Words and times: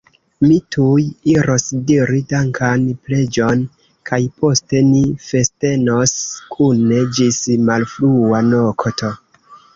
Mi 0.43 0.53
tuj 0.75 1.01
iros 1.33 1.65
diri 1.91 2.21
dankan 2.31 2.87
preĝon, 3.09 3.61
kaj 4.11 4.19
poste 4.41 4.83
ni 4.89 5.03
festenos 5.27 6.17
kune 6.57 7.05
ĝis 7.21 7.41
malfrua 7.71 8.43
nokto! 8.51 9.15